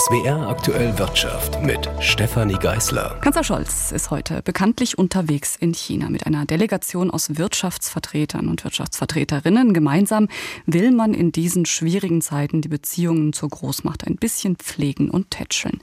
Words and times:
SWR 0.00 0.48
aktuell 0.48 0.98
Wirtschaft 0.98 1.62
mit 1.62 1.86
Stefanie 2.00 2.54
Geißler. 2.54 3.18
Kanzler 3.20 3.44
Scholz 3.44 3.92
ist 3.92 4.10
heute 4.10 4.40
bekanntlich 4.40 4.96
unterwegs 4.96 5.56
in 5.56 5.74
China 5.74 6.08
mit 6.08 6.26
einer 6.26 6.46
Delegation 6.46 7.10
aus 7.10 7.36
Wirtschaftsvertretern 7.36 8.48
und 8.48 8.64
Wirtschaftsvertreterinnen. 8.64 9.74
Gemeinsam 9.74 10.28
will 10.64 10.90
man 10.90 11.12
in 11.12 11.32
diesen 11.32 11.66
schwierigen 11.66 12.22
Zeiten 12.22 12.62
die 12.62 12.68
Beziehungen 12.68 13.34
zur 13.34 13.50
Großmacht 13.50 14.06
ein 14.06 14.16
bisschen 14.16 14.56
pflegen 14.56 15.10
und 15.10 15.32
tätscheln. 15.32 15.82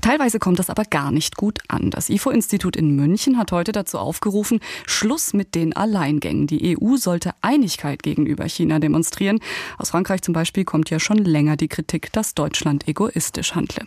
Teilweise 0.00 0.38
kommt 0.38 0.60
das 0.60 0.70
aber 0.70 0.84
gar 0.84 1.10
nicht 1.10 1.36
gut 1.36 1.58
an. 1.66 1.90
Das 1.90 2.08
IFO-Institut 2.08 2.76
in 2.76 2.94
München 2.94 3.36
hat 3.36 3.50
heute 3.50 3.72
dazu 3.72 3.98
aufgerufen, 3.98 4.60
Schluss 4.86 5.32
mit 5.32 5.56
den 5.56 5.74
Alleingängen. 5.74 6.46
Die 6.46 6.78
EU 6.78 6.96
sollte 6.98 7.32
Einigkeit 7.40 8.04
gegenüber 8.04 8.44
China 8.44 8.78
demonstrieren. 8.78 9.40
Aus 9.76 9.90
Frankreich 9.90 10.22
zum 10.22 10.34
Beispiel 10.34 10.64
kommt 10.64 10.88
ja 10.90 11.00
schon 11.00 11.18
länger 11.18 11.56
die 11.56 11.66
Kritik, 11.66 12.12
dass 12.12 12.34
Deutschland 12.34 12.86
egoistisch 12.86 13.55
handle. 13.56 13.84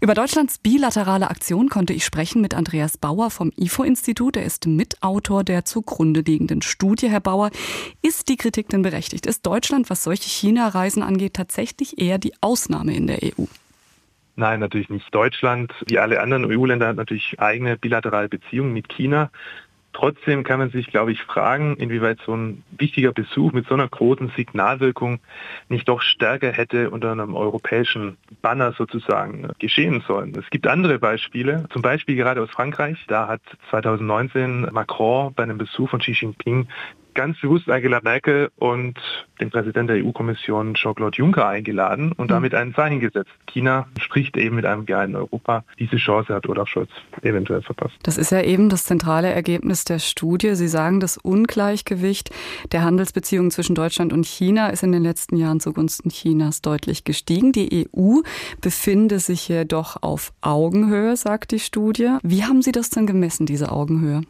Über 0.00 0.12
Deutschlands 0.12 0.58
bilaterale 0.58 1.30
Aktion 1.30 1.70
konnte 1.70 1.94
ich 1.94 2.04
sprechen 2.04 2.42
mit 2.42 2.52
Andreas 2.52 2.98
Bauer 2.98 3.30
vom 3.30 3.52
IFO-Institut. 3.56 4.36
Er 4.36 4.44
ist 4.44 4.66
Mitautor 4.66 5.42
der 5.44 5.64
zugrunde 5.64 6.20
liegenden 6.20 6.60
Studie. 6.60 7.08
Herr 7.08 7.20
Bauer, 7.20 7.50
ist 8.02 8.28
die 8.28 8.36
Kritik 8.36 8.68
denn 8.68 8.82
berechtigt? 8.82 9.24
Ist 9.24 9.46
Deutschland, 9.46 9.88
was 9.88 10.04
solche 10.04 10.28
China-Reisen 10.28 11.02
angeht, 11.02 11.34
tatsächlich 11.34 11.98
eher 11.98 12.18
die 12.18 12.34
Ausnahme 12.42 12.94
in 12.94 13.06
der 13.06 13.20
EU? 13.22 13.44
Nein, 14.38 14.60
natürlich 14.60 14.90
nicht. 14.90 15.14
Deutschland, 15.14 15.72
wie 15.86 15.98
alle 15.98 16.20
anderen 16.20 16.44
EU-Länder, 16.44 16.88
hat 16.88 16.96
natürlich 16.96 17.40
eigene 17.40 17.78
bilaterale 17.78 18.28
Beziehungen 18.28 18.74
mit 18.74 18.90
China. 18.90 19.30
Trotzdem 19.96 20.44
kann 20.44 20.58
man 20.58 20.68
sich, 20.68 20.88
glaube 20.88 21.10
ich, 21.10 21.22
fragen, 21.22 21.74
inwieweit 21.78 22.18
so 22.26 22.36
ein 22.36 22.62
wichtiger 22.76 23.12
Besuch 23.12 23.52
mit 23.52 23.66
so 23.66 23.72
einer 23.72 23.88
großen 23.88 24.30
Signalwirkung 24.36 25.20
nicht 25.70 25.88
doch 25.88 26.02
stärker 26.02 26.52
hätte 26.52 26.90
unter 26.90 27.12
einem 27.12 27.34
europäischen 27.34 28.18
Banner 28.42 28.72
sozusagen 28.72 29.48
geschehen 29.58 30.04
sollen. 30.06 30.34
Es 30.38 30.50
gibt 30.50 30.66
andere 30.66 30.98
Beispiele, 30.98 31.64
zum 31.72 31.80
Beispiel 31.80 32.14
gerade 32.14 32.42
aus 32.42 32.50
Frankreich. 32.50 33.06
Da 33.08 33.26
hat 33.26 33.40
2019 33.70 34.68
Macron 34.70 35.32
bei 35.32 35.44
einem 35.44 35.56
Besuch 35.56 35.88
von 35.88 36.00
Xi 36.00 36.12
Jinping 36.12 36.68
ganz 37.16 37.40
bewusst 37.40 37.68
Angela 37.68 38.00
Merkel 38.02 38.50
und 38.56 39.00
den 39.40 39.50
Präsidenten 39.50 39.88
der 39.88 40.04
EU-Kommission 40.04 40.74
Jean-Claude 40.74 41.16
Juncker 41.16 41.48
eingeladen 41.48 42.12
und 42.12 42.30
damit 42.30 42.54
ein 42.54 42.74
Zeichen 42.74 43.00
gesetzt. 43.00 43.30
China 43.46 43.88
spricht 43.98 44.36
eben 44.36 44.54
mit 44.54 44.66
einem 44.66 44.86
geeinten 44.86 45.16
Europa. 45.16 45.64
Diese 45.78 45.96
Chance 45.96 46.32
hat 46.34 46.46
Olaf 46.48 46.68
Scholz 46.68 46.90
eventuell 47.22 47.62
verpasst. 47.62 47.96
Das 48.02 48.18
ist 48.18 48.30
ja 48.30 48.42
eben 48.42 48.68
das 48.68 48.84
zentrale 48.84 49.32
Ergebnis 49.32 49.84
der 49.84 49.98
Studie. 49.98 50.54
Sie 50.54 50.68
sagen, 50.68 51.00
das 51.00 51.16
Ungleichgewicht 51.16 52.30
der 52.72 52.84
Handelsbeziehungen 52.84 53.50
zwischen 53.50 53.74
Deutschland 53.74 54.12
und 54.12 54.26
China 54.26 54.68
ist 54.68 54.82
in 54.82 54.92
den 54.92 55.02
letzten 55.02 55.36
Jahren 55.36 55.58
zugunsten 55.58 56.10
Chinas 56.10 56.60
deutlich 56.60 57.04
gestiegen. 57.04 57.52
Die 57.52 57.88
EU 57.96 58.20
befinde 58.60 59.18
sich 59.18 59.48
jedoch 59.48 60.02
auf 60.02 60.32
Augenhöhe, 60.42 61.16
sagt 61.16 61.50
die 61.52 61.60
Studie. 61.60 62.18
Wie 62.22 62.44
haben 62.44 62.60
Sie 62.60 62.72
das 62.72 62.90
denn 62.90 63.06
gemessen, 63.06 63.46
diese 63.46 63.72
Augenhöhe? 63.72 64.20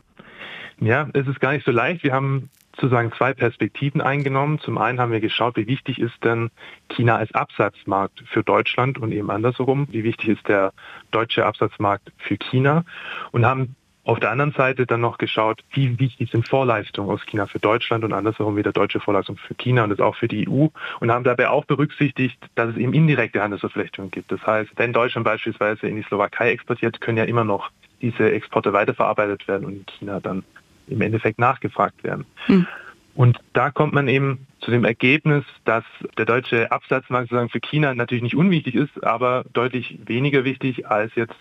Ja, 0.80 1.08
es 1.14 1.26
ist 1.26 1.40
gar 1.40 1.52
nicht 1.52 1.64
so 1.64 1.72
leicht. 1.72 2.04
Wir 2.04 2.12
haben 2.12 2.50
sozusagen 2.76 3.12
zwei 3.12 3.32
Perspektiven 3.32 4.00
eingenommen. 4.00 4.58
Zum 4.58 4.78
einen 4.78 5.00
haben 5.00 5.12
wir 5.12 5.20
geschaut, 5.20 5.56
wie 5.56 5.66
wichtig 5.66 5.98
ist 5.98 6.22
denn 6.22 6.50
China 6.88 7.16
als 7.16 7.34
Absatzmarkt 7.34 8.22
für 8.26 8.42
Deutschland 8.42 8.98
und 8.98 9.12
eben 9.12 9.30
andersherum, 9.30 9.88
wie 9.90 10.04
wichtig 10.04 10.28
ist 10.28 10.48
der 10.48 10.72
deutsche 11.10 11.46
Absatzmarkt 11.46 12.12
für 12.18 12.36
China 12.36 12.84
und 13.32 13.46
haben 13.46 13.76
auf 14.04 14.20
der 14.20 14.30
anderen 14.30 14.52
Seite 14.52 14.86
dann 14.86 15.00
noch 15.00 15.18
geschaut, 15.18 15.64
wie 15.72 15.98
wichtig 15.98 16.30
sind 16.30 16.48
Vorleistungen 16.48 17.10
aus 17.10 17.26
China 17.26 17.46
für 17.46 17.58
Deutschland 17.58 18.04
und 18.04 18.12
andersherum 18.12 18.56
wieder 18.56 18.70
deutsche 18.70 19.00
Vorleistungen 19.00 19.38
für 19.38 19.54
China 19.54 19.82
und 19.82 19.90
das 19.90 19.98
auch 19.98 20.14
für 20.14 20.28
die 20.28 20.48
EU 20.48 20.68
und 21.00 21.10
haben 21.10 21.24
dabei 21.24 21.48
auch 21.48 21.64
berücksichtigt, 21.64 22.38
dass 22.54 22.70
es 22.70 22.76
eben 22.76 22.92
indirekte 22.92 23.42
Handelsverflechtungen 23.42 24.12
gibt. 24.12 24.30
Das 24.30 24.46
heißt, 24.46 24.70
wenn 24.76 24.92
Deutschland 24.92 25.24
beispielsweise 25.24 25.88
in 25.88 25.96
die 25.96 26.02
Slowakei 26.02 26.52
exportiert, 26.52 27.00
können 27.00 27.18
ja 27.18 27.24
immer 27.24 27.42
noch 27.42 27.70
diese 28.00 28.30
Exporte 28.30 28.72
weiterverarbeitet 28.72 29.48
werden 29.48 29.64
und 29.64 29.72
in 29.74 29.86
China 29.86 30.20
dann 30.20 30.44
im 30.88 31.00
Endeffekt 31.00 31.38
nachgefragt 31.38 32.04
werden. 32.04 32.24
Hm. 32.46 32.66
Und 33.14 33.38
da 33.54 33.70
kommt 33.70 33.94
man 33.94 34.08
eben 34.08 34.46
zu 34.60 34.70
dem 34.70 34.84
Ergebnis, 34.84 35.44
dass 35.64 35.84
der 36.18 36.26
deutsche 36.26 36.70
Absatzmarkt 36.70 37.28
sozusagen 37.28 37.48
für 37.48 37.60
China 37.60 37.94
natürlich 37.94 38.22
nicht 38.22 38.36
unwichtig 38.36 38.74
ist, 38.74 39.02
aber 39.02 39.44
deutlich 39.54 39.98
weniger 40.04 40.44
wichtig 40.44 40.86
als 40.86 41.14
jetzt 41.14 41.34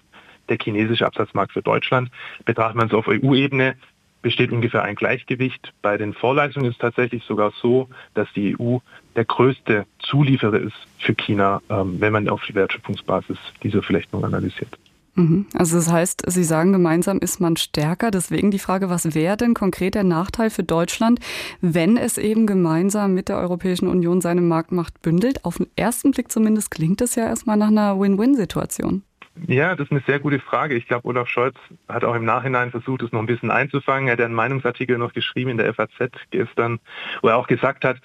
der 0.47 0.57
chinesische 0.61 1.05
Absatzmarkt 1.05 1.51
für 1.51 1.61
Deutschland. 1.61 2.09
Betrachtet 2.45 2.77
man 2.77 2.87
es 2.87 2.93
auf 2.93 3.07
EU-Ebene, 3.07 3.75
besteht 4.21 4.51
ungefähr 4.51 4.83
ein 4.83 4.95
Gleichgewicht. 4.95 5.73
Bei 5.81 5.97
den 5.97 6.13
Vorleistungen 6.13 6.67
ist 6.67 6.75
es 6.75 6.79
tatsächlich 6.79 7.23
sogar 7.25 7.51
so, 7.61 7.89
dass 8.13 8.31
die 8.33 8.55
EU 8.59 8.77
der 9.15 9.25
größte 9.25 9.85
Zulieferer 9.99 10.59
ist 10.59 10.77
für 10.97 11.13
China, 11.13 11.61
ähm, 11.69 11.99
wenn 11.99 12.13
man 12.13 12.29
auf 12.29 12.43
die 12.45 12.55
Wertschöpfungsbasis 12.55 13.37
dieser 13.63 13.83
Flechtung 13.83 14.23
analysiert. 14.23 14.77
Mhm. 15.15 15.47
Also 15.53 15.77
das 15.77 15.91
heißt, 15.91 16.23
Sie 16.27 16.43
sagen, 16.43 16.73
gemeinsam 16.73 17.19
ist 17.19 17.39
man 17.39 17.55
stärker. 17.55 18.11
Deswegen 18.11 18.51
die 18.51 18.59
Frage, 18.59 18.89
was 18.89 19.15
wäre 19.15 19.37
denn 19.37 19.53
konkret 19.53 19.95
der 19.95 20.03
Nachteil 20.03 20.49
für 20.49 20.63
Deutschland, 20.63 21.19
wenn 21.61 21.97
es 21.97 22.17
eben 22.17 22.45
gemeinsam 22.45 23.13
mit 23.13 23.29
der 23.29 23.37
Europäischen 23.37 23.87
Union 23.87 24.21
seine 24.21 24.41
Marktmacht 24.41 25.01
bündelt? 25.01 25.43
Auf 25.45 25.57
den 25.57 25.67
ersten 25.75 26.11
Blick 26.11 26.31
zumindest 26.31 26.69
klingt 26.69 27.01
es 27.01 27.15
ja 27.15 27.25
erstmal 27.25 27.57
nach 27.57 27.69
einer 27.69 27.99
Win-Win-Situation. 27.99 29.03
Ja, 29.47 29.75
das 29.75 29.87
ist 29.87 29.91
eine 29.91 30.03
sehr 30.07 30.19
gute 30.19 30.39
Frage. 30.39 30.75
Ich 30.75 30.87
glaube, 30.87 31.07
Olaf 31.07 31.27
Scholz 31.27 31.55
hat 31.89 32.05
auch 32.05 32.15
im 32.15 32.23
Nachhinein 32.23 32.71
versucht, 32.71 33.01
es 33.01 33.11
noch 33.11 33.19
ein 33.19 33.25
bisschen 33.25 33.51
einzufangen. 33.51 34.07
Er 34.07 34.13
hat 34.13 34.21
einen 34.21 34.33
Meinungsartikel 34.33 34.97
noch 34.97 35.13
geschrieben 35.13 35.51
in 35.51 35.57
der 35.57 35.73
FAZ 35.73 36.11
gestern, 36.31 36.79
wo 37.21 37.27
er 37.27 37.37
auch 37.37 37.47
gesagt 37.47 37.83
hat, 37.83 37.97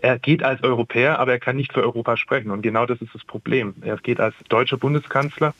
er 0.00 0.18
geht 0.18 0.42
als 0.42 0.62
Europäer, 0.62 1.18
aber 1.18 1.32
er 1.32 1.40
kann 1.40 1.56
nicht 1.56 1.72
für 1.72 1.82
Europa 1.82 2.16
sprechen. 2.16 2.50
Und 2.50 2.62
genau 2.62 2.86
das 2.86 3.02
ist 3.02 3.14
das 3.14 3.24
Problem. 3.24 3.74
Er 3.82 3.96
geht 3.96 4.20
als 4.20 4.34
deutscher 4.48 4.76
Bundeskanzler 4.76 5.54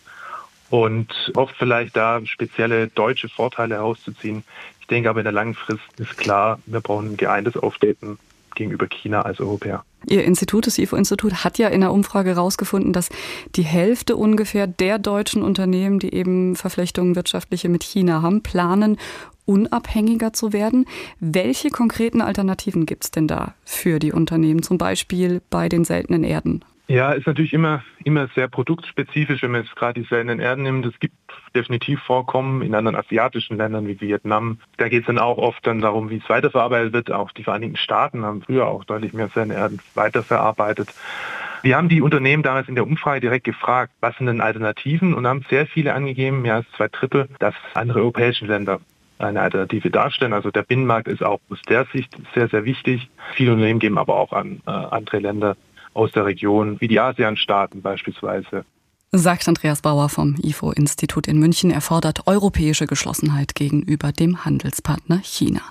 und 0.70 1.32
hofft 1.36 1.56
vielleicht 1.56 1.96
da 1.96 2.24
spezielle 2.24 2.88
deutsche 2.88 3.28
Vorteile 3.28 3.76
herauszuziehen. 3.76 4.44
Ich 4.80 4.86
denke 4.86 5.10
aber 5.10 5.20
in 5.20 5.24
der 5.24 5.32
langen 5.32 5.54
Frist 5.54 5.82
ist 5.98 6.16
klar, 6.16 6.58
wir 6.66 6.80
brauchen 6.80 7.12
ein 7.12 7.16
geeintes 7.16 7.56
Auftreten 7.56 8.18
gegenüber 8.54 8.86
China 8.86 9.22
als 9.22 9.40
Europäer. 9.40 9.84
Ihr 10.06 10.24
Institut, 10.24 10.66
das 10.66 10.78
IFO-Institut, 10.78 11.44
hat 11.44 11.58
ja 11.58 11.68
in 11.68 11.80
der 11.80 11.92
Umfrage 11.92 12.30
herausgefunden, 12.30 12.92
dass 12.92 13.08
die 13.56 13.62
Hälfte 13.62 14.16
ungefähr 14.16 14.66
der 14.66 14.98
deutschen 14.98 15.42
Unternehmen, 15.42 15.98
die 15.98 16.12
eben 16.12 16.56
Verflechtungen 16.56 17.16
wirtschaftliche 17.16 17.68
mit 17.68 17.82
China 17.82 18.22
haben, 18.22 18.42
planen, 18.42 18.98
unabhängiger 19.44 20.32
zu 20.32 20.52
werden. 20.52 20.86
Welche 21.20 21.70
konkreten 21.70 22.20
Alternativen 22.20 22.86
gibt 22.86 23.04
es 23.04 23.10
denn 23.10 23.26
da 23.26 23.54
für 23.64 23.98
die 23.98 24.12
Unternehmen, 24.12 24.62
zum 24.62 24.78
Beispiel 24.78 25.40
bei 25.50 25.68
den 25.68 25.84
seltenen 25.84 26.22
Erden? 26.22 26.64
Ja, 26.90 27.12
ist 27.12 27.26
natürlich 27.26 27.52
immer, 27.52 27.82
immer 28.02 28.28
sehr 28.34 28.48
produktspezifisch, 28.48 29.42
wenn 29.42 29.50
man 29.50 29.62
jetzt 29.62 29.76
gerade 29.76 30.00
die 30.00 30.08
seltenen 30.08 30.40
Erden 30.40 30.62
nimmt. 30.62 30.86
Es 30.86 30.98
gibt 30.98 31.14
definitiv 31.54 32.00
Vorkommen 32.00 32.62
in 32.62 32.74
anderen 32.74 32.96
asiatischen 32.96 33.58
Ländern 33.58 33.86
wie 33.86 34.00
Vietnam. 34.00 34.58
Da 34.78 34.88
geht 34.88 35.02
es 35.02 35.06
dann 35.06 35.18
auch 35.18 35.36
oft 35.36 35.66
dann 35.66 35.82
darum, 35.82 36.08
wie 36.08 36.16
es 36.16 36.28
weiterverarbeitet 36.30 36.94
wird. 36.94 37.12
Auch 37.12 37.30
die 37.32 37.44
Vereinigten 37.44 37.76
Staaten 37.76 38.24
haben 38.24 38.40
früher 38.40 38.66
auch 38.68 38.84
deutlich 38.84 39.12
mehr 39.12 39.28
seltene 39.28 39.56
Erden 39.56 39.82
weiterverarbeitet. 39.92 40.94
Wir 41.60 41.76
haben 41.76 41.90
die 41.90 42.00
Unternehmen 42.00 42.42
damals 42.42 42.68
in 42.68 42.74
der 42.74 42.86
Umfrage 42.86 43.20
direkt 43.20 43.44
gefragt, 43.44 43.92
was 44.00 44.16
sind 44.16 44.26
denn 44.26 44.40
Alternativen 44.40 45.12
und 45.12 45.26
haben 45.26 45.44
sehr 45.50 45.66
viele 45.66 45.92
angegeben, 45.92 46.40
mehr 46.40 46.54
als 46.54 46.70
zwei 46.74 46.88
Drittel, 46.88 47.28
dass 47.38 47.54
andere 47.74 47.98
europäische 47.98 48.46
Länder 48.46 48.80
eine 49.18 49.42
Alternative 49.42 49.90
darstellen. 49.90 50.32
Also 50.32 50.50
der 50.50 50.62
Binnenmarkt 50.62 51.08
ist 51.08 51.22
auch 51.22 51.40
aus 51.50 51.60
der 51.68 51.84
Sicht 51.92 52.16
sehr, 52.34 52.48
sehr 52.48 52.64
wichtig. 52.64 53.10
Viele 53.34 53.52
Unternehmen 53.52 53.80
geben 53.80 53.98
aber 53.98 54.16
auch 54.16 54.32
an 54.32 54.62
äh, 54.66 54.70
andere 54.70 55.18
Länder 55.18 55.56
aus 55.94 56.12
der 56.12 56.24
Region, 56.24 56.80
wie 56.80 56.88
die 56.88 57.00
ASEAN-Staaten 57.00 57.82
beispielsweise 57.82 58.64
Sagt 59.10 59.48
Andreas 59.48 59.80
Bauer 59.80 60.10
vom 60.10 60.36
IFO-Institut 60.36 61.28
in 61.28 61.38
München. 61.38 61.70
Er 61.70 61.80
fordert 61.80 62.26
europäische 62.26 62.86
Geschlossenheit 62.86 63.54
gegenüber 63.54 64.12
dem 64.12 64.44
Handelspartner 64.44 65.20
China. 65.22 65.62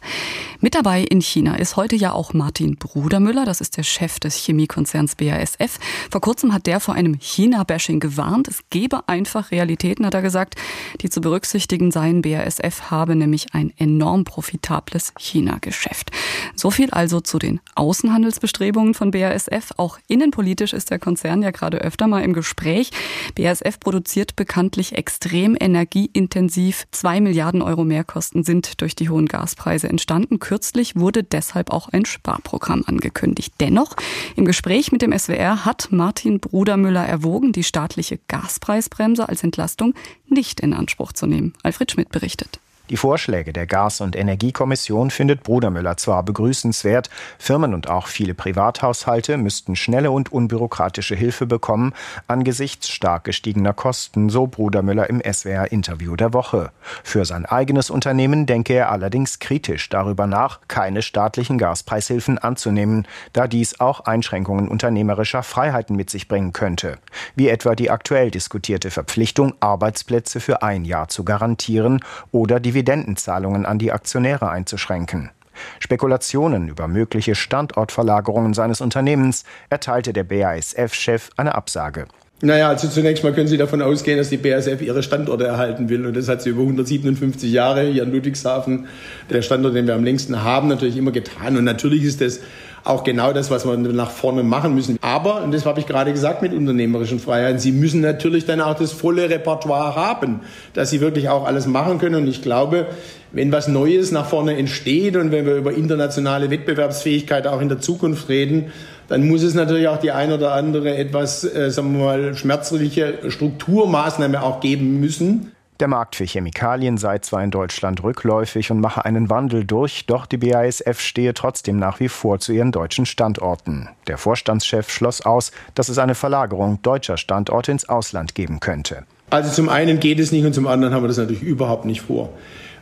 Mit 0.60 0.74
dabei 0.74 1.04
in 1.04 1.22
China 1.22 1.56
ist 1.56 1.76
heute 1.76 1.96
ja 1.96 2.14
auch 2.14 2.34
Martin 2.34 2.78
Brudermüller. 2.78 3.46
Das 3.46 3.62
ist 3.62 3.78
der 3.78 3.84
Chef 3.84 4.20
des 4.20 4.38
Chemiekonzerns 4.38 5.14
BASF. 5.14 5.78
Vor 6.10 6.20
kurzem 6.20 6.52
hat 6.52 6.66
der 6.66 6.80
vor 6.80 6.96
einem 6.96 7.14
China-Bashing 7.14 8.00
gewarnt. 8.00 8.48
Es 8.48 8.62
gebe 8.72 9.08
einfach 9.08 9.52
Realitäten, 9.52 10.08
hat 10.08 10.16
er 10.16 10.24
gesagt, 10.24 10.56
die 11.02 11.10
zu 11.12 11.22
berücksichtigen 11.22 11.92
seien. 11.92 12.24
BASF 12.24 12.90
habe 12.90 13.16
nämlich 13.16 13.54
ein 13.54 13.72
enorm 13.78 14.24
profitables 14.24 15.14
China-Geschäft. 15.20 16.10
So 16.56 16.72
viel 16.72 16.90
also 16.90 17.22
zu 17.22 17.38
den 17.38 17.60
Außenhandelsbestrebungen 17.76 18.96
von 18.96 19.12
BASF. 19.12 19.74
Auch 19.78 20.00
innenpolitisch 20.08 20.74
ist 20.74 20.90
der 20.90 20.98
Konzern 20.98 21.44
ja 21.44 21.52
gerade 21.52 21.78
öfter 21.78 22.08
mal 22.08 22.24
im 22.24 22.34
Gespräch. 22.34 22.90
BASF 23.36 23.80
produziert 23.80 24.36
bekanntlich 24.36 24.96
extrem 24.96 25.58
energieintensiv. 25.60 26.88
Zwei 26.92 27.22
Milliarden 27.22 27.62
Euro 27.62 27.84
Mehrkosten 27.84 28.44
sind 28.44 28.82
durch 28.82 28.96
die 28.96 29.10
hohen 29.10 29.28
Gaspreise 29.28 29.90
entstanden. 29.90 30.40
Kürzlich 30.40 30.96
wurde 30.96 31.24
deshalb 31.24 31.72
auch 31.72 31.90
ein 31.90 32.06
Sparprogramm 32.06 32.84
angekündigt. 32.86 33.54
Dennoch, 33.60 33.96
im 34.36 34.46
Gespräch 34.46 34.92
mit 34.92 35.02
dem 35.02 35.18
SWR 35.18 35.66
hat 35.66 35.90
Martin 35.92 36.40
Brudermüller 36.40 37.06
erwogen, 37.06 37.52
die 37.52 37.64
staatliche 37.64 38.20
Gaspreisbremse 38.28 39.28
als 39.28 39.44
Entlastung 39.44 39.94
nicht 40.28 40.60
in 40.60 40.74
Anspruch 40.74 41.14
zu 41.14 41.26
nehmen. 41.26 41.54
Alfred 41.64 41.92
Schmidt 41.92 42.10
berichtet. 42.10 42.60
Die 42.90 42.96
Vorschläge 42.96 43.52
der 43.52 43.68
Gas- 43.68 44.00
und 44.00 44.16
Energiekommission 44.16 45.12
findet 45.12 45.44
Brudermüller 45.44 45.98
zwar 45.98 46.24
begrüßenswert, 46.24 47.10
Firmen 47.38 47.74
und 47.74 47.90
auch 47.90 48.08
viele 48.08 48.34
Privathaushalte 48.34 49.36
müssten 49.36 49.76
schnelle 49.76 50.10
und 50.12 50.32
unbürokratische 50.32 51.16
Hilfe 51.16 51.46
bekommen 51.46 51.94
angesichts 52.28 52.90
stark 52.90 53.26
gestiegener 53.26 53.74
Kosten, 53.74 54.30
so 54.30 54.48
Brudermüller 54.48 55.10
im 55.10 55.22
SWR-Interview 55.22 56.16
der 56.16 56.32
Woche. 56.32 56.72
Für 57.04 57.26
sein 57.26 57.46
eigenes 57.46 57.90
Unternehmen 57.90 58.46
denke 58.46 58.74
er 58.74 58.90
allerdings 58.90 59.40
kritisch 59.40 59.90
darüber 59.90 60.26
nach, 60.26 60.62
keine 60.70 61.02
staatlichen 61.02 61.58
Gaspreishilfen 61.58 62.38
anzunehmen, 62.38 63.06
da 63.34 63.48
dies 63.48 63.82
auch 63.82 64.02
Einschränkungen 64.02 64.70
unternehmerischer 64.70 65.44
Freiheiten 65.44 65.98
mit 65.98 66.10
sich 66.10 66.30
bringen 66.30 66.54
könnte, 66.54 67.00
wie 67.36 67.50
etwa 67.50 67.76
die 67.76 67.92
aktuell 67.92 68.32
diskutierte 68.32 68.92
Verpflichtung, 68.92 69.54
Arbeitsplätze 69.60 70.40
für 70.40 70.64
ein 70.64 70.86
Jahr 70.86 71.10
zu 71.10 71.26
garantieren 71.26 72.00
oder 72.32 72.62
die 72.62 72.77
Dividendenzahlungen 72.78 73.66
an 73.66 73.80
die 73.80 73.92
Aktionäre 73.92 74.52
einzuschränken. 74.52 75.32
Spekulationen 75.80 76.68
über 76.68 76.88
mögliche 76.88 77.34
Standortverlagerungen 77.34 78.54
seines 78.54 78.82
Unternehmens 78.82 79.46
erteilte 79.72 80.14
der 80.14 80.24
BASF-Chef 80.24 81.32
eine 81.38 81.56
Absage. 81.56 82.06
Naja, 82.42 82.70
also 82.70 82.88
zunächst 82.88 83.24
mal 83.24 83.34
können 83.34 83.48
Sie 83.48 83.58
davon 83.58 83.82
ausgehen, 83.82 84.20
dass 84.20 84.30
die 84.30 84.38
BASF 84.38 84.84
ihre 84.84 85.02
Standorte 85.02 85.46
erhalten 85.46 85.90
will. 85.90 86.06
Und 86.06 86.16
das 86.16 86.30
hat 86.30 86.44
sie 86.44 86.50
über 86.50 86.62
157 86.62 87.52
Jahre 87.52 87.82
hier 87.88 88.04
in 88.04 88.12
Ludwigshafen, 88.12 88.86
der 89.32 89.42
Standort, 89.42 89.74
den 89.74 89.88
wir 89.88 89.96
am 89.96 90.04
längsten 90.04 90.44
haben, 90.44 90.68
natürlich 90.68 90.98
immer 90.98 91.12
getan. 91.12 91.58
Und 91.58 91.64
natürlich 91.64 92.04
ist 92.04 92.22
das 92.22 92.42
auch 92.84 93.04
genau 93.04 93.34
das, 93.34 93.50
was 93.50 93.66
wir 93.66 93.76
nach 93.76 94.12
vorne 94.12 94.44
machen 94.44 94.76
müssen. 94.76 95.00
Aber, 95.02 95.44
und 95.44 95.52
das 95.52 95.66
habe 95.66 95.80
ich 95.80 95.88
gerade 95.88 96.14
gesagt 96.14 96.44
mit 96.44 96.54
unternehmerischen 96.54 97.20
Freiheiten, 97.20 97.58
Sie 97.60 97.72
müssen 97.72 98.02
natürlich 98.02 98.46
dann 98.46 98.62
auch 98.62 98.76
das 98.76 98.92
volle 98.92 99.32
Repertoire 99.32 99.96
haben, 99.96 100.42
dass 100.74 100.92
Sie 100.92 101.02
wirklich 101.02 101.30
auch 101.30 101.46
alles 101.46 101.66
machen 101.66 101.98
können. 101.98 102.16
Und 102.16 102.28
ich 102.28 102.44
glaube, 102.44 102.86
wenn 103.32 103.52
was 103.52 103.68
Neues 103.68 104.12
nach 104.12 104.28
vorne 104.28 104.56
entsteht 104.58 105.16
und 105.18 105.32
wenn 105.32 105.48
wir 105.48 105.56
über 105.56 105.74
internationale 105.74 106.52
Wettbewerbsfähigkeit 106.52 107.48
auch 107.48 107.62
in 107.62 107.70
der 107.70 107.80
Zukunft 107.80 108.30
reden, 108.30 108.72
dann 109.08 109.28
muss 109.28 109.44
es 109.44 109.54
natürlich 109.54 109.88
auch 109.88 109.98
die 109.98 110.12
ein 110.12 110.32
oder 110.32 110.54
andere 110.54 110.96
etwas, 110.96 111.44
äh, 111.44 111.72
sagen 111.72 111.98
wir 111.98 112.06
mal, 112.06 112.36
schmerzliche 112.36 113.30
Strukturmaßnahme 113.30 114.42
auch 114.42 114.60
geben 114.60 115.00
müssen. 115.00 115.52
Der 115.80 115.88
Markt 115.88 116.16
für 116.16 116.26
Chemikalien 116.26 116.98
sei 116.98 117.20
zwar 117.20 117.44
in 117.44 117.52
Deutschland 117.52 118.02
rückläufig 118.04 118.72
und 118.72 118.80
mache 118.80 119.06
einen 119.06 119.30
Wandel 119.30 119.64
durch, 119.64 120.08
doch 120.08 120.26
die 120.26 120.38
BASF 120.38 121.00
stehe 121.00 121.36
trotzdem 121.36 121.78
nach 121.78 122.00
wie 122.00 122.10
vor 122.10 122.40
zu 122.40 122.52
ihren 122.52 122.72
deutschen 122.72 123.06
Standorten. 123.06 123.88
Der 124.08 124.18
Vorstandschef 124.18 124.90
schloss 124.90 125.22
aus, 125.22 125.52
dass 125.76 125.90
es 125.90 126.00
eine 126.00 126.16
Verlagerung 126.16 126.82
deutscher 126.82 127.18
Standorte 127.18 127.72
ins 127.72 127.88
Ausland 127.88 128.34
geben 128.34 128.60
könnte. 128.60 129.04
Also 129.30 129.52
zum 129.52 129.70
einen 129.70 130.00
geht 130.00 130.20
es 130.20 130.32
nicht 130.32 130.46
und 130.46 130.54
zum 130.54 130.66
anderen 130.66 130.96
haben 130.96 131.04
wir 131.04 131.10
das 131.10 131.18
natürlich 131.18 131.44
überhaupt 131.44 131.86
nicht 131.86 132.02
vor 132.02 132.30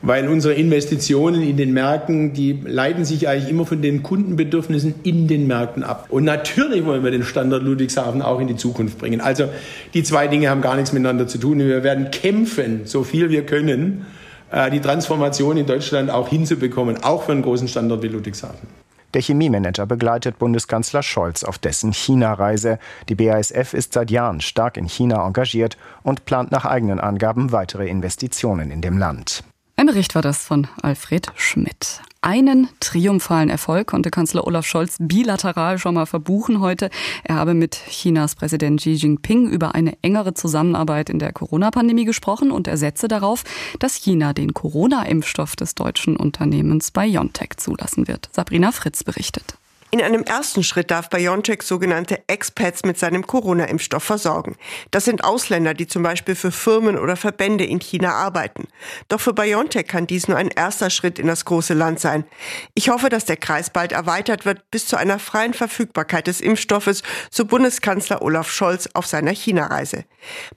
weil 0.01 0.27
unsere 0.27 0.53
Investitionen 0.53 1.41
in 1.41 1.57
den 1.57 1.73
Märkten, 1.73 2.33
die 2.33 2.61
leiten 2.65 3.05
sich 3.05 3.27
eigentlich 3.27 3.49
immer 3.49 3.65
von 3.65 3.81
den 3.81 4.03
Kundenbedürfnissen 4.03 4.95
in 5.03 5.27
den 5.27 5.47
Märkten 5.47 5.83
ab. 5.83 6.07
Und 6.09 6.23
natürlich 6.23 6.85
wollen 6.85 7.03
wir 7.03 7.11
den 7.11 7.23
Standort 7.23 7.63
Ludwigshafen 7.63 8.21
auch 8.21 8.39
in 8.39 8.47
die 8.47 8.55
Zukunft 8.55 8.97
bringen. 8.99 9.21
Also 9.21 9.49
die 9.93 10.03
zwei 10.03 10.27
Dinge 10.27 10.49
haben 10.49 10.61
gar 10.61 10.75
nichts 10.75 10.93
miteinander 10.93 11.27
zu 11.27 11.37
tun. 11.37 11.59
Wir 11.59 11.83
werden 11.83 12.11
kämpfen, 12.11 12.81
so 12.85 13.03
viel 13.03 13.29
wir 13.29 13.45
können, 13.45 14.05
äh, 14.51 14.69
die 14.69 14.79
Transformation 14.79 15.57
in 15.57 15.65
Deutschland 15.65 16.09
auch 16.09 16.29
hinzubekommen, 16.29 17.03
auch 17.03 17.23
für 17.23 17.31
einen 17.31 17.41
großen 17.41 17.67
Standort 17.67 18.03
wie 18.03 18.07
Ludwigshafen. 18.07 18.67
Der 19.15 19.21
Chemiemanager 19.21 19.85
begleitet 19.85 20.39
Bundeskanzler 20.39 21.01
Scholz 21.01 21.45
auf 21.45 21.57
dessen 21.57 21.93
China-Reise. 21.93 22.79
Die 23.07 23.15
BASF 23.15 23.73
ist 23.73 23.93
seit 23.93 24.11
Jahren 24.11 24.41
stark 24.41 24.75
in 24.75 24.89
China 24.89 25.25
engagiert 25.25 25.77
und 26.03 26.25
plant 26.25 26.51
nach 26.51 26.65
eigenen 26.65 26.99
Angaben 26.99 27.53
weitere 27.53 27.87
Investitionen 27.87 28.71
in 28.71 28.81
dem 28.81 28.97
Land. 28.97 29.45
Ein 29.77 29.87
Bericht 29.87 30.15
war 30.15 30.21
das 30.21 30.37
von 30.37 30.67
Alfred 30.81 31.33
Schmidt. 31.35 32.01
Einen 32.21 32.69
triumphalen 32.79 33.49
Erfolg 33.49 33.87
konnte 33.87 34.09
Kanzler 34.09 34.47
Olaf 34.47 34.65
Scholz 34.65 34.95
bilateral 34.99 35.77
schon 35.77 35.95
mal 35.95 36.05
verbuchen 36.05 36.61
heute. 36.61 36.89
Er 37.25 37.35
habe 37.35 37.53
mit 37.53 37.75
Chinas 37.89 38.35
Präsident 38.35 38.79
Xi 38.79 38.93
Jinping 38.93 39.49
über 39.49 39.75
eine 39.75 39.97
engere 40.01 40.33
Zusammenarbeit 40.33 41.09
in 41.09 41.19
der 41.19 41.33
Corona-Pandemie 41.33 42.05
gesprochen 42.05 42.51
und 42.51 42.69
er 42.69 42.77
setze 42.77 43.09
darauf, 43.09 43.43
dass 43.77 43.95
China 43.95 44.31
den 44.31 44.53
Corona-Impfstoff 44.53 45.57
des 45.57 45.75
deutschen 45.75 46.15
Unternehmens 46.15 46.91
BioNTech 46.91 47.57
zulassen 47.57 48.07
wird. 48.07 48.29
Sabrina 48.31 48.71
Fritz 48.71 49.03
berichtet. 49.03 49.57
In 49.95 50.01
einem 50.01 50.23
ersten 50.23 50.61
Schritt 50.61 50.91
darf 50.91 51.09
BioNTech 51.09 51.61
sogenannte 51.61 52.21
Expats 52.27 52.83
mit 52.83 52.99
seinem 52.99 53.25
Corona-Impfstoff 53.25 54.03
versorgen. 54.03 54.57
Das 54.91 55.05
sind 55.05 55.23
Ausländer, 55.23 55.73
die 55.73 55.87
zum 55.87 56.03
Beispiel 56.03 56.35
für 56.35 56.51
Firmen 56.51 56.99
oder 56.99 57.15
Verbände 57.15 57.63
in 57.63 57.79
China 57.79 58.11
arbeiten. 58.11 58.67
Doch 59.07 59.21
für 59.21 59.31
BioNTech 59.31 59.87
kann 59.87 60.05
dies 60.05 60.27
nur 60.27 60.37
ein 60.37 60.49
erster 60.49 60.89
Schritt 60.89 61.17
in 61.17 61.27
das 61.27 61.45
große 61.45 61.73
Land 61.73 62.01
sein. 62.01 62.25
Ich 62.73 62.89
hoffe, 62.89 63.07
dass 63.07 63.23
der 63.23 63.37
Kreis 63.37 63.69
bald 63.69 63.93
erweitert 63.93 64.45
wird 64.45 64.69
bis 64.69 64.85
zu 64.85 64.97
einer 64.97 65.17
freien 65.17 65.53
Verfügbarkeit 65.53 66.27
des 66.27 66.41
Impfstoffes, 66.41 67.01
so 67.31 67.45
Bundeskanzler 67.45 68.21
Olaf 68.21 68.51
Scholz 68.51 68.89
auf 68.95 69.05
seiner 69.05 69.31
China-Reise. 69.31 70.03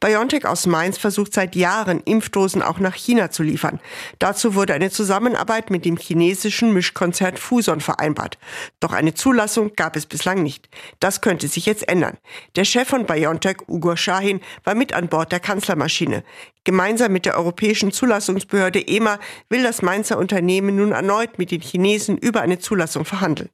BioNTech 0.00 0.46
aus 0.46 0.66
Mainz 0.66 0.98
versucht 0.98 1.32
seit 1.32 1.54
Jahren, 1.54 2.00
Impfdosen 2.00 2.60
auch 2.60 2.80
nach 2.80 2.96
China 2.96 3.30
zu 3.30 3.44
liefern. 3.44 3.78
Dazu 4.18 4.56
wurde 4.56 4.74
eine 4.74 4.90
Zusammenarbeit 4.90 5.70
mit 5.70 5.84
dem 5.84 5.96
chinesischen 5.96 6.72
Mischkonzern 6.72 7.36
Fuson 7.36 7.80
vereinbart. 7.80 8.36
Doch 8.80 8.92
eine 8.92 9.14
Zulassung 9.28 9.74
gab 9.76 9.94
es 9.94 10.06
bislang 10.06 10.42
nicht. 10.42 10.70
Das 11.00 11.20
könnte 11.20 11.48
sich 11.48 11.66
jetzt 11.66 11.86
ändern. 11.86 12.16
Der 12.56 12.64
Chef 12.64 12.88
von 12.88 13.04
BioNTech, 13.04 13.56
Ugo 13.68 13.94
Shahin, 13.94 14.40
war 14.64 14.74
mit 14.74 14.94
an 14.94 15.08
Bord 15.08 15.32
der 15.32 15.38
Kanzlermaschine. 15.38 16.24
Gemeinsam 16.64 17.12
mit 17.12 17.26
der 17.26 17.36
Europäischen 17.36 17.92
Zulassungsbehörde 17.92 18.88
EMA 18.88 19.18
will 19.50 19.62
das 19.62 19.82
Mainzer 19.82 20.16
Unternehmen 20.16 20.76
nun 20.76 20.92
erneut 20.92 21.38
mit 21.38 21.50
den 21.50 21.60
Chinesen 21.60 22.16
über 22.16 22.40
eine 22.40 22.58
Zulassung 22.58 23.04
verhandeln. 23.04 23.50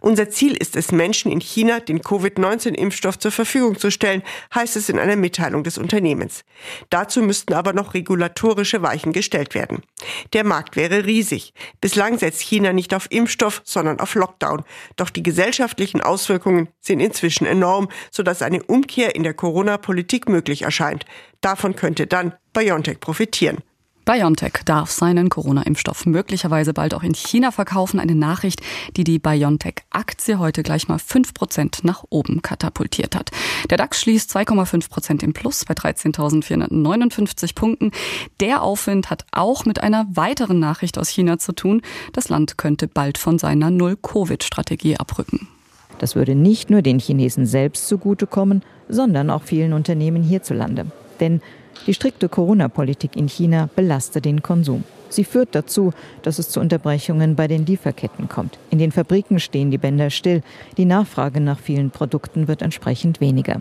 Unser 0.00 0.30
Ziel 0.30 0.56
ist 0.56 0.76
es, 0.76 0.92
Menschen 0.92 1.30
in 1.30 1.40
China 1.40 1.80
den 1.80 2.02
Covid-19-Impfstoff 2.02 3.18
zur 3.18 3.30
Verfügung 3.30 3.78
zu 3.78 3.90
stellen, 3.90 4.22
heißt 4.54 4.76
es 4.76 4.88
in 4.88 4.98
einer 4.98 5.16
Mitteilung 5.16 5.62
des 5.64 5.78
Unternehmens. 5.78 6.44
Dazu 6.90 7.22
müssten 7.22 7.54
aber 7.54 7.72
noch 7.72 7.94
regulatorische 7.94 8.82
Weichen 8.82 9.12
gestellt 9.12 9.54
werden. 9.54 9.82
Der 10.32 10.44
Markt 10.44 10.76
wäre 10.76 11.06
riesig. 11.06 11.52
Bislang 11.80 12.18
setzt 12.18 12.40
China 12.40 12.72
nicht 12.72 12.94
auf 12.94 13.06
Impfstoff, 13.10 13.62
sondern 13.64 14.00
auf 14.00 14.14
Lockdown. 14.14 14.64
Doch 14.96 15.10
die 15.10 15.22
gesellschaftlichen 15.22 16.00
Auswirkungen 16.00 16.68
sind 16.80 17.00
inzwischen 17.00 17.46
enorm, 17.46 17.88
sodass 18.10 18.42
eine 18.42 18.62
Umkehr 18.62 19.14
in 19.14 19.22
der 19.22 19.34
Corona-Politik 19.34 20.28
möglich 20.28 20.62
erscheint. 20.62 21.04
Davon 21.40 21.76
könnte 21.76 22.06
dann 22.06 22.34
BioNTech 22.52 23.00
profitieren. 23.00 23.58
BioNTech 24.10 24.64
darf 24.64 24.90
seinen 24.90 25.28
Corona-Impfstoff 25.28 26.04
möglicherweise 26.04 26.74
bald 26.74 26.94
auch 26.94 27.04
in 27.04 27.14
China 27.14 27.52
verkaufen. 27.52 28.00
Eine 28.00 28.16
Nachricht, 28.16 28.60
die 28.96 29.04
die 29.04 29.20
BioNTech-Aktie 29.20 30.40
heute 30.40 30.64
gleich 30.64 30.88
mal 30.88 30.98
5% 30.98 31.86
nach 31.86 32.02
oben 32.10 32.42
katapultiert 32.42 33.14
hat. 33.14 33.30
Der 33.70 33.78
DAX 33.78 34.00
schließt 34.00 34.34
2,5% 34.36 35.22
im 35.22 35.32
Plus 35.32 35.64
bei 35.64 35.74
13.459 35.74 37.54
Punkten. 37.54 37.92
Der 38.40 38.64
Aufwind 38.64 39.10
hat 39.10 39.26
auch 39.30 39.64
mit 39.64 39.80
einer 39.80 40.08
weiteren 40.10 40.58
Nachricht 40.58 40.98
aus 40.98 41.08
China 41.08 41.38
zu 41.38 41.52
tun. 41.52 41.80
Das 42.12 42.28
Land 42.28 42.58
könnte 42.58 42.88
bald 42.88 43.16
von 43.16 43.38
seiner 43.38 43.70
Null-Covid-Strategie 43.70 44.96
abrücken. 44.96 45.46
Das 45.98 46.16
würde 46.16 46.34
nicht 46.34 46.68
nur 46.68 46.82
den 46.82 46.98
Chinesen 46.98 47.46
selbst 47.46 47.86
zugutekommen, 47.86 48.64
sondern 48.88 49.30
auch 49.30 49.42
vielen 49.44 49.72
Unternehmen 49.72 50.24
hierzulande. 50.24 50.86
Denn 51.20 51.42
die 51.86 51.94
strikte 51.94 52.28
Corona-Politik 52.28 53.16
in 53.16 53.28
China 53.28 53.68
belastet 53.74 54.24
den 54.24 54.42
Konsum. 54.42 54.84
Sie 55.08 55.24
führt 55.24 55.54
dazu, 55.54 55.92
dass 56.22 56.38
es 56.38 56.48
zu 56.48 56.60
Unterbrechungen 56.60 57.34
bei 57.34 57.48
den 57.48 57.66
Lieferketten 57.66 58.28
kommt. 58.28 58.58
In 58.70 58.78
den 58.78 58.92
Fabriken 58.92 59.40
stehen 59.40 59.70
die 59.70 59.78
Bänder 59.78 60.10
still. 60.10 60.42
Die 60.76 60.84
Nachfrage 60.84 61.40
nach 61.40 61.58
vielen 61.58 61.90
Produkten 61.90 62.46
wird 62.48 62.62
entsprechend 62.62 63.20
weniger. 63.20 63.60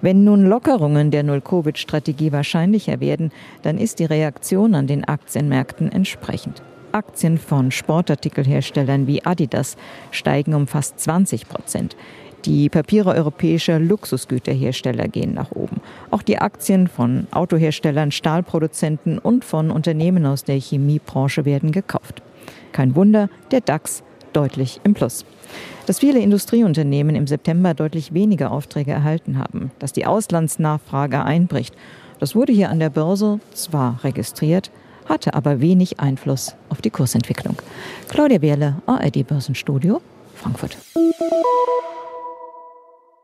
Wenn 0.00 0.24
nun 0.24 0.46
Lockerungen 0.46 1.10
der 1.10 1.22
Null-Covid-Strategie 1.22 2.32
wahrscheinlicher 2.32 3.00
werden, 3.00 3.30
dann 3.62 3.78
ist 3.78 3.98
die 3.98 4.04
Reaktion 4.04 4.74
an 4.74 4.86
den 4.86 5.04
Aktienmärkten 5.04 5.92
entsprechend. 5.92 6.62
Aktien 6.94 7.38
von 7.38 7.70
Sportartikelherstellern 7.70 9.06
wie 9.06 9.24
Adidas 9.24 9.76
steigen 10.10 10.54
um 10.54 10.66
fast 10.66 11.00
20 11.00 11.48
Prozent. 11.48 11.96
Die 12.44 12.68
Papiere 12.68 13.14
europäischer 13.14 13.78
Luxusgüterhersteller 13.78 15.08
gehen 15.08 15.32
nach 15.32 15.50
oben. 15.52 15.80
Auch 16.10 16.22
die 16.22 16.38
Aktien 16.38 16.88
von 16.88 17.26
Autoherstellern, 17.30 18.10
Stahlproduzenten 18.10 19.18
und 19.18 19.44
von 19.44 19.70
Unternehmen 19.70 20.26
aus 20.26 20.44
der 20.44 20.60
Chemiebranche 20.60 21.46
werden 21.46 21.72
gekauft. 21.72 22.22
Kein 22.72 22.94
Wunder, 22.94 23.30
der 23.50 23.60
DAX 23.60 24.02
deutlich 24.34 24.80
im 24.84 24.92
Plus. 24.92 25.24
Dass 25.86 26.00
viele 26.00 26.20
Industrieunternehmen 26.20 27.16
im 27.16 27.26
September 27.26 27.72
deutlich 27.72 28.12
weniger 28.12 28.50
Aufträge 28.50 28.92
erhalten 28.92 29.38
haben, 29.38 29.70
dass 29.78 29.92
die 29.92 30.06
Auslandsnachfrage 30.06 31.22
einbricht, 31.22 31.74
das 32.20 32.34
wurde 32.34 32.52
hier 32.52 32.68
an 32.68 32.78
der 32.78 32.90
Börse 32.90 33.40
zwar 33.52 34.00
registriert, 34.04 34.70
hatte 35.06 35.34
aber 35.34 35.60
wenig 35.60 36.00
Einfluss 36.00 36.54
auf 36.68 36.80
die 36.80 36.90
Kursentwicklung. 36.90 37.56
Claudia 38.08 38.40
Wehrle, 38.42 38.76
ARD 38.86 39.26
Börsenstudio, 39.26 40.00
Frankfurt. 40.34 40.76